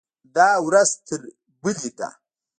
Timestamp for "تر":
1.07-1.21